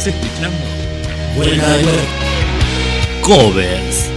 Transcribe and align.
Estás 0.00 0.14
escuchando 0.14 0.56
Covers. 3.20 4.10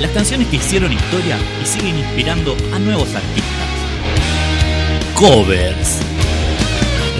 Las 0.00 0.10
canciones 0.12 0.48
que 0.48 0.56
hicieron 0.56 0.90
historia 0.94 1.36
y 1.62 1.66
siguen 1.66 1.98
inspirando 1.98 2.56
a 2.74 2.78
nuevos 2.78 3.14
artistas. 3.14 3.68
Covers. 5.14 5.98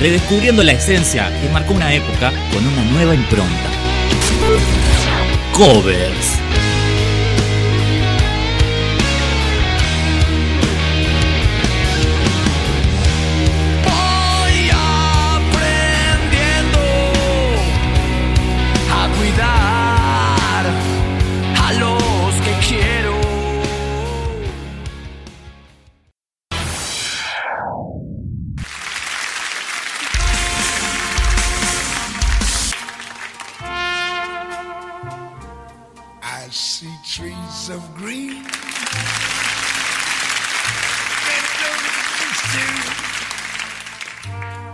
Redescubriendo 0.00 0.62
la 0.62 0.72
esencia 0.72 1.30
que 1.42 1.50
marcó 1.50 1.74
una 1.74 1.92
época 1.92 2.32
con 2.54 2.66
una 2.66 2.84
nueva 2.84 3.14
impronta. 3.14 3.68
Covers. 5.52 6.49
Of 37.70 37.94
green. 37.94 38.44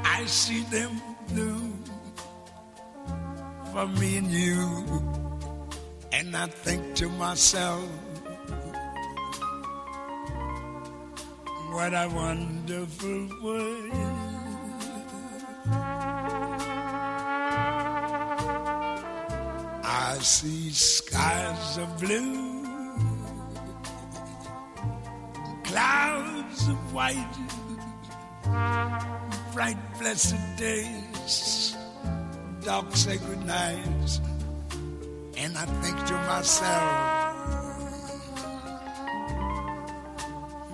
I 0.04 0.24
see 0.27 0.62
them 0.64 1.01
blue 1.28 1.73
for 3.73 3.87
me 4.01 4.16
and 4.16 4.26
you. 4.26 5.02
And 6.12 6.37
I 6.37 6.46
think 6.46 6.95
to 6.96 7.09
myself, 7.10 7.85
what 11.70 11.92
a 11.92 12.09
wonderful 12.15 13.29
world. 13.42 13.92
I 19.85 20.18
see 20.20 20.70
skies 20.70 21.79
of 21.79 22.01
blue, 22.01 22.55
clouds 26.57 26.68
of 26.68 26.95
white, 26.95 27.37
bright 29.52 29.76
blessed 29.99 30.37
days, 30.57 31.76
dark 32.65 32.95
sacred 32.95 33.45
nights, 33.46 34.21
and 35.37 35.57
I 35.57 35.66
think 35.82 35.96
to 36.07 36.15
myself, 36.15 36.93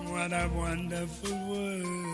what 0.09 0.31
a 0.31 0.49
wonderful 0.55 1.37
world. 1.49 2.09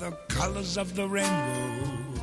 the 0.00 0.12
colors 0.28 0.78
of 0.78 0.94
the 0.94 1.08
rainbow, 1.08 2.22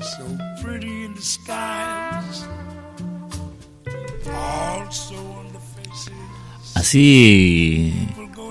so 0.00 0.38
pretty 0.62 1.04
in 1.04 1.14
the 1.14 1.20
skies, 1.20 2.46
Así 6.74 7.92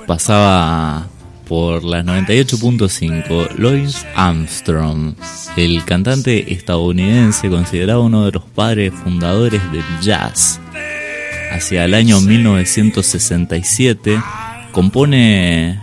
pasaba 0.07 1.07
por 1.47 1.83
las 1.83 2.05
98.5 2.05 3.55
Louis 3.57 4.05
Armstrong, 4.15 5.15
el 5.55 5.83
cantante 5.85 6.53
estadounidense 6.53 7.49
considerado 7.49 8.03
uno 8.03 8.25
de 8.25 8.31
los 8.31 8.43
padres 8.43 8.93
fundadores 8.93 9.61
del 9.71 9.83
jazz. 10.01 10.59
Hacia 11.51 11.85
el 11.85 11.93
año 11.93 12.19
1967 12.19 14.19
compone, 14.71 15.79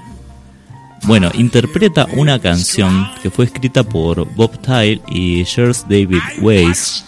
bueno, 1.05 1.31
interpreta 1.35 2.09
una 2.13 2.41
canción 2.41 3.09
que 3.23 3.31
fue 3.31 3.45
escrita 3.47 3.85
por 3.85 4.29
Bob 4.35 4.61
Tyle 4.61 5.01
y 5.09 5.45
Charles 5.45 5.87
David 5.89 6.21
Weiss, 6.41 7.05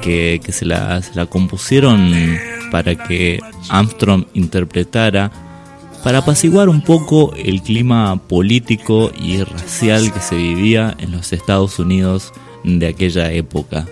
que, 0.00 0.40
se, 0.48 0.64
la, 0.64 1.00
la 1.14 1.26
compusieron 1.26 2.12
para 2.70 2.94
que 2.94 3.40
Armstrong 3.68 4.26
interpretara 4.34 5.30
para 6.06 6.18
apaciguar 6.18 6.68
un 6.68 6.82
poco 6.82 7.34
el 7.34 7.62
clima 7.62 8.16
político 8.28 9.10
y 9.20 9.42
racial 9.42 10.12
que 10.12 10.20
se 10.20 10.36
vivía 10.36 10.94
en 10.98 11.10
los 11.10 11.32
Estados 11.32 11.80
Unidos 11.80 12.32
de 12.62 12.86
aquella 12.86 13.32
época. 13.32 13.86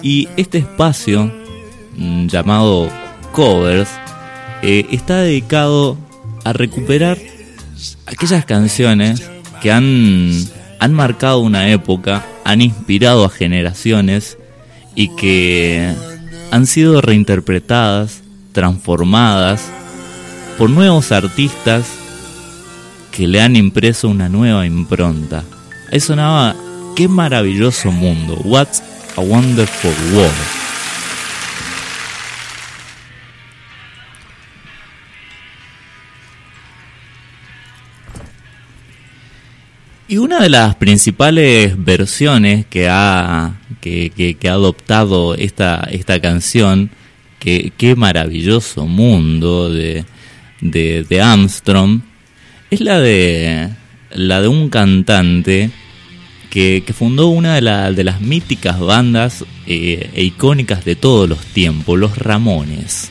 Y 0.00 0.28
este 0.36 0.58
espacio, 0.58 1.32
mm, 1.96 2.28
llamado 2.28 2.88
Covers, 3.32 3.88
eh, 4.62 4.86
está 4.92 5.16
dedicado 5.16 5.98
a 6.44 6.52
recuperar 6.52 7.18
aquellas 8.06 8.44
canciones 8.44 9.28
que 9.60 9.72
han, 9.72 10.30
han 10.78 10.94
marcado 10.94 11.40
una 11.40 11.68
época, 11.70 12.24
han 12.44 12.62
inspirado 12.62 13.24
a 13.24 13.28
generaciones 13.28 14.37
y 14.98 15.10
que 15.10 15.94
han 16.50 16.66
sido 16.66 17.00
reinterpretadas, 17.00 18.20
transformadas 18.50 19.62
por 20.58 20.70
nuevos 20.70 21.12
artistas 21.12 21.86
que 23.12 23.28
le 23.28 23.40
han 23.40 23.54
impreso 23.54 24.08
una 24.08 24.28
nueva 24.28 24.66
impronta. 24.66 25.44
Ahí 25.92 26.00
sonaba 26.00 26.56
Qué 26.96 27.06
maravilloso 27.06 27.92
mundo, 27.92 28.40
What's 28.42 28.82
a 29.16 29.20
Wonderful 29.20 29.94
World. 30.12 30.57
Y 40.08 40.16
una 40.16 40.40
de 40.40 40.48
las 40.48 40.74
principales 40.76 41.74
versiones 41.84 42.64
que 42.66 42.88
ha, 42.88 43.60
que, 43.80 44.10
que- 44.38 44.48
ha 44.48 44.52
adoptado 44.52 45.34
esta, 45.34 45.86
esta 45.90 46.18
canción, 46.20 46.90
que 47.38 47.72
qué 47.76 47.94
maravilloso 47.94 48.86
mundo 48.86 49.70
de, 49.70 50.04
de, 50.62 51.04
de 51.08 51.20
Armstrong, 51.20 52.00
es 52.70 52.80
la 52.80 53.00
de, 53.00 53.68
la 54.12 54.40
de 54.40 54.48
un 54.48 54.70
cantante 54.70 55.70
que, 56.48 56.82
que 56.86 56.92
fundó 56.94 57.28
una 57.28 57.56
de, 57.56 57.60
la- 57.60 57.92
de 57.92 58.04
las 58.04 58.22
míticas 58.22 58.80
bandas 58.80 59.44
eh, 59.66 60.08
e 60.14 60.24
icónicas 60.24 60.86
de 60.86 60.96
todos 60.96 61.28
los 61.28 61.38
tiempos, 61.44 61.98
los 61.98 62.16
Ramones. 62.16 63.10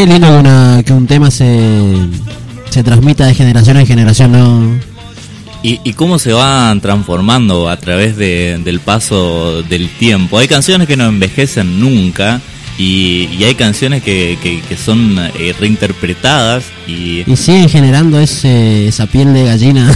Qué 0.00 0.06
lindo 0.06 0.28
que, 0.28 0.32
una- 0.38 0.82
que 0.82 0.92
un 0.94 1.06
tema 1.06 1.30
se, 1.30 1.60
se 2.70 2.82
transmita 2.82 3.26
de 3.26 3.34
generación 3.34 3.76
en 3.76 3.86
generación, 3.86 4.32
¿no? 4.32 4.80
Y, 5.62 5.78
y 5.84 5.92
cómo 5.92 6.18
se 6.18 6.32
van 6.32 6.80
transformando 6.80 7.68
a 7.68 7.76
través 7.76 8.16
de- 8.16 8.58
del 8.64 8.80
paso 8.80 9.62
del 9.62 9.90
tiempo. 9.90 10.38
Hay 10.38 10.48
canciones 10.48 10.88
que 10.88 10.96
no 10.96 11.04
envejecen 11.04 11.78
nunca 11.80 12.40
y, 12.78 13.28
y 13.38 13.44
hay 13.44 13.54
canciones 13.56 14.02
que, 14.02 14.38
que- 14.42 14.62
que 14.62 14.76
son 14.78 15.18
eh, 15.38 15.54
reinterpretadas 15.60 16.64
y... 16.88 17.22
Y 17.30 17.36
siguen 17.36 17.68
generando 17.68 18.18
ese, 18.20 18.88
esa 18.88 19.04
piel 19.04 19.34
de 19.34 19.44
gallina 19.44 19.94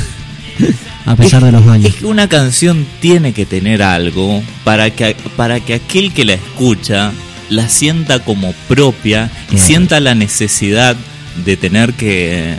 a 1.06 1.16
pesar 1.16 1.42
de 1.42 1.50
los 1.52 1.66
años. 1.66 1.86
Es 1.86 1.94
que 1.94 2.04
una 2.04 2.28
canción 2.28 2.86
tiene 3.00 3.32
que 3.32 3.46
tener 3.46 3.82
algo 3.82 4.42
para 4.64 4.90
que, 4.90 5.16
para 5.34 5.60
que 5.60 5.72
aquel 5.72 6.12
que 6.12 6.26
la 6.26 6.34
escucha 6.34 7.10
la 7.50 7.68
sienta 7.68 8.20
como 8.20 8.52
propia 8.68 9.30
y 9.52 9.58
sienta 9.58 10.00
la 10.00 10.14
necesidad 10.14 10.96
de 11.44 11.56
tener 11.56 11.92
que 11.94 12.54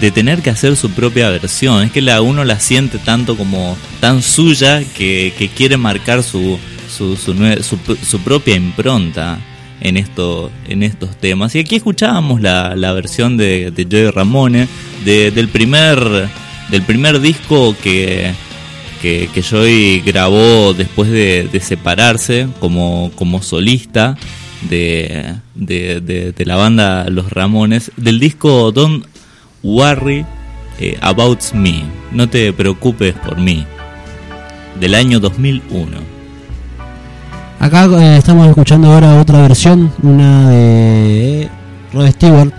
de 0.00 0.10
tener 0.10 0.42
que 0.42 0.50
hacer 0.50 0.76
su 0.76 0.90
propia 0.90 1.30
versión. 1.30 1.84
Es 1.84 1.92
que 1.92 2.00
la 2.02 2.20
uno 2.20 2.44
la 2.44 2.58
siente 2.58 2.98
tanto 2.98 3.36
como 3.36 3.76
tan 4.00 4.22
suya 4.22 4.82
que, 4.96 5.32
que 5.38 5.48
quiere 5.48 5.76
marcar 5.76 6.22
su, 6.24 6.58
su, 6.90 7.16
su, 7.16 7.34
su, 7.62 7.78
su 8.04 8.20
propia 8.20 8.56
impronta 8.56 9.38
en, 9.80 9.96
esto, 9.96 10.50
en 10.68 10.82
estos 10.82 11.16
temas. 11.20 11.54
Y 11.54 11.60
aquí 11.60 11.76
escuchábamos 11.76 12.40
la, 12.40 12.74
la 12.74 12.92
versión 12.92 13.36
de, 13.36 13.70
de 13.70 13.86
Joey 13.88 14.10
Ramone 14.10 14.66
de- 15.04 15.30
del, 15.30 15.48
primer, 15.48 16.28
del 16.70 16.82
primer 16.82 17.20
disco 17.20 17.76
que, 17.80 18.32
que, 19.04 19.28
que 19.34 19.42
Joey 19.42 20.00
grabó 20.00 20.72
después 20.72 21.10
de, 21.10 21.50
separarse 21.62 22.48
como, 22.58 23.10
como 23.16 23.42
solista 23.42 24.16
de- 24.70 25.34
de 25.54 26.44
la 26.46 26.56
banda 26.56 27.04
Los 27.10 27.30
Ramones, 27.30 27.92
del 27.98 28.18
disco 28.18 28.72
Don't 28.72 29.04
Worry 29.62 30.24
eh, 30.80 30.96
About 31.02 31.52
Me, 31.52 31.82
no 32.12 32.30
te 32.30 32.50
preocupes 32.54 33.12
por 33.12 33.36
mí, 33.38 33.66
del 34.80 34.94
año 34.94 35.20
2001. 35.20 35.98
Acá 37.60 37.84
eh, 38.00 38.16
estamos 38.16 38.48
escuchando 38.48 38.90
ahora 38.90 39.20
otra 39.20 39.42
versión, 39.42 39.92
una 40.02 40.48
de 40.48 41.48
Rod 41.92 42.10
Stewart. 42.10 42.52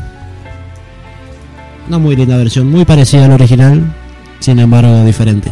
Una 1.87 1.97
muy 1.97 2.15
linda 2.15 2.37
versión, 2.37 2.69
muy 2.69 2.85
parecida 2.85 3.25
al 3.25 3.31
original, 3.31 3.83
sin 4.39 4.59
embargo 4.59 5.03
diferente. 5.03 5.51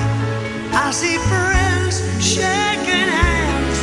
I 0.83 0.89
see 0.89 1.17
friends 1.31 1.95
shaking 2.19 3.09
hands, 3.21 3.77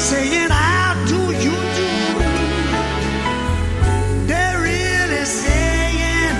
saying, 0.00 0.50
How 0.50 0.94
do 1.06 1.20
you 1.44 1.54
do? 1.78 1.90
They're 4.26 4.58
really 4.58 5.24
saying, 5.26 6.36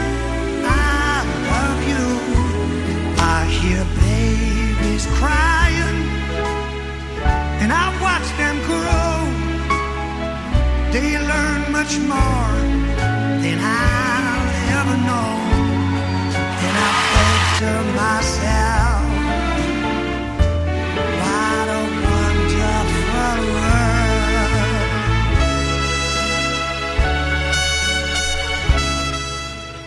I 0.64 1.22
love 1.52 1.80
you. 1.92 2.06
I 3.36 3.38
hear 3.58 3.84
babies 4.00 5.04
crying 5.18 5.98
and 7.62 7.70
I 7.70 7.86
watch 8.00 8.28
them 8.40 8.56
grow. 8.70 9.12
They 10.90 11.18
learn 11.18 11.70
much 11.70 11.92
more 12.12 12.54
than 13.44 13.58
I'll 13.60 14.48
ever 14.78 14.96
know. 15.08 15.30
And 16.64 16.74
I 16.86 16.90
think 17.12 17.42
to 17.60 17.72
myself, 18.00 18.67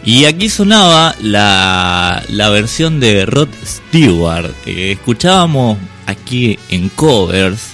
Y 0.03 0.25
aquí 0.25 0.50
sonaba 0.50 1.15
la, 1.21 2.24
la 2.30 2.50
versión 2.50 3.00
de 3.00 3.25
Rod 3.27 3.50
Stewart. 3.63 4.51
Escuchábamos 4.65 5.77
aquí 6.07 6.57
en 6.69 6.89
covers 6.89 7.74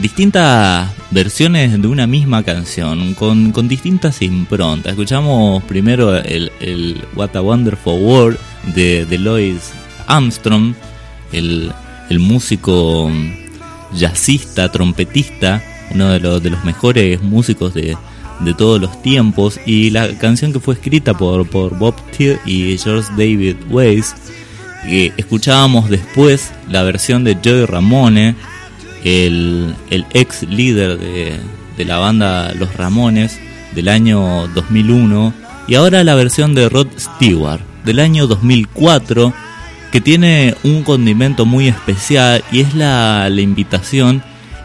distintas 0.00 0.90
versiones 1.12 1.80
de 1.80 1.86
una 1.86 2.08
misma 2.08 2.42
canción 2.42 3.14
con, 3.14 3.52
con 3.52 3.68
distintas 3.68 4.20
improntas. 4.20 4.90
Escuchamos 4.92 5.62
primero 5.64 6.16
el, 6.16 6.50
el 6.58 7.00
What 7.14 7.36
a 7.36 7.40
Wonderful 7.40 8.02
World 8.02 8.38
de, 8.74 9.06
de 9.06 9.18
Louis 9.18 9.70
Armstrong, 10.08 10.74
el, 11.30 11.72
el 12.10 12.18
músico 12.18 13.12
jazzista, 13.92 14.72
trompetista, 14.72 15.62
uno 15.92 16.08
de 16.08 16.18
los, 16.18 16.42
de 16.42 16.50
los 16.50 16.64
mejores 16.64 17.22
músicos 17.22 17.74
de, 17.74 17.96
de 18.40 18.54
todos 18.54 18.80
los 18.80 19.02
tiempos, 19.02 19.60
y 19.66 19.90
la 19.90 20.16
canción 20.18 20.52
que 20.52 20.60
fue 20.60 20.74
escrita 20.74 21.14
por, 21.14 21.46
por 21.48 21.76
Bob 21.78 21.94
Thiel 22.16 22.38
y 22.44 22.76
George 22.78 23.10
David 23.16 23.56
Weiss. 23.70 24.14
que 24.84 25.12
escuchábamos 25.16 25.88
después 25.88 26.52
la 26.68 26.82
versión 26.82 27.24
de 27.24 27.36
Joey 27.42 27.66
Ramone, 27.66 28.34
el, 29.04 29.74
el 29.90 30.06
ex 30.12 30.42
líder 30.42 30.98
de, 30.98 31.38
de 31.76 31.84
la 31.84 31.98
banda 31.98 32.52
Los 32.54 32.76
Ramones 32.76 33.38
del 33.74 33.88
año 33.88 34.48
2001, 34.48 35.32
y 35.66 35.74
ahora 35.74 36.04
la 36.04 36.14
versión 36.14 36.54
de 36.54 36.68
Rod 36.68 36.88
Stewart 36.98 37.60
del 37.84 38.00
año 38.00 38.26
2004, 38.26 39.32
que 39.92 40.00
tiene 40.00 40.56
un 40.64 40.82
condimento 40.82 41.46
muy 41.46 41.68
especial 41.68 42.42
y 42.50 42.60
es 42.60 42.74
la, 42.74 43.28
la 43.30 43.40
invitación 43.40 44.22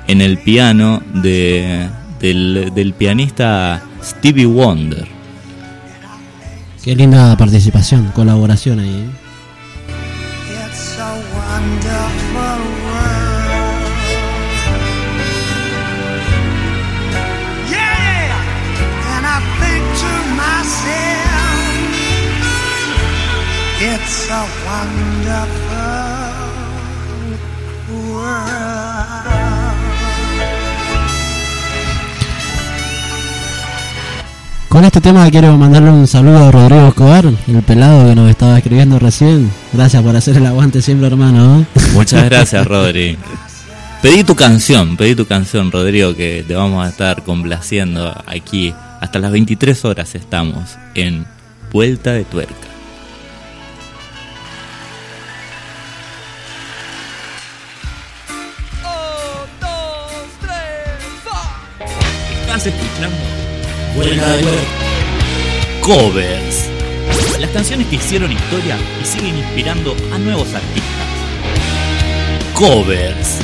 en 0.07 0.21
el 0.21 0.39
piano 0.39 1.03
de, 1.13 1.87
del, 2.19 2.71
del 2.73 2.93
pianista 2.93 3.81
Stevie 4.03 4.45
Wonder. 4.45 5.07
Qué 6.83 6.95
linda 6.95 7.35
participación, 7.37 8.11
colaboración 8.11 8.79
ahí. 8.79 8.89
¿eh? 8.89 9.09
It's 10.65 10.97
a 10.99 11.11
wonderful 11.35 12.61
world. 12.85 13.83
Yeah, 17.69 18.31
and 19.15 19.25
I 19.25 19.39
think 19.59 19.83
to 20.01 20.11
myself, 20.39 21.19
it's 23.81 24.29
a 24.29 24.41
wonderful 24.65 25.68
con 34.79 34.85
este 34.85 35.01
tema 35.01 35.29
quiero 35.29 35.57
mandarle 35.57 35.91
un 35.91 36.07
saludo 36.07 36.37
a 36.37 36.51
Rodrigo 36.51 36.87
Escobar, 36.87 37.25
el 37.25 37.63
pelado 37.63 38.07
que 38.07 38.15
nos 38.15 38.29
estaba 38.29 38.57
escribiendo 38.57 38.97
recién. 38.97 39.51
Gracias 39.73 40.01
por 40.01 40.15
hacer 40.15 40.37
el 40.37 40.45
aguante 40.45 40.81
siempre, 40.81 41.07
hermano. 41.07 41.59
¿eh? 41.59 41.65
Muchas 41.93 42.23
gracias, 42.23 42.65
Rodri. 42.65 43.17
Pedí 44.01 44.23
tu 44.23 44.35
canción, 44.35 44.95
pedí 44.95 45.15
tu 45.15 45.25
canción, 45.25 45.69
Rodrigo, 45.69 46.15
que 46.15 46.45
te 46.47 46.55
vamos 46.55 46.85
a 46.85 46.87
estar 46.87 47.23
complaciendo 47.23 48.23
aquí. 48.25 48.73
Hasta 49.01 49.19
las 49.19 49.33
23 49.33 49.83
horas 49.83 50.15
estamos 50.15 50.77
en 50.95 51.25
Vuelta 51.73 52.13
de 52.13 52.23
Tuerca. 52.23 52.53
Estás 62.45 62.65
escuchando 62.65 63.38
Buena. 63.95 64.23
Covers. 65.81 66.69
Las 67.39 67.49
canciones 67.51 67.87
que 67.87 67.95
hicieron 67.95 68.31
historia 68.31 68.77
y 69.01 69.05
siguen 69.05 69.37
inspirando 69.37 69.95
a 70.13 70.17
nuevos 70.17 70.53
artistas. 70.53 71.07
Covers. 72.53 73.39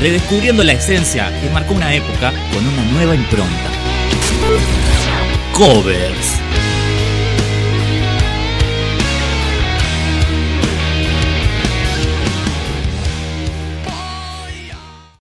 Redescubriendo 0.00 0.64
la 0.64 0.72
esencia 0.72 1.30
que 1.40 1.50
marcó 1.50 1.74
una 1.74 1.94
época 1.94 2.32
con 2.52 2.66
una 2.66 2.84
nueva 2.92 3.14
impronta. 3.14 3.70
Covers. 5.52 6.49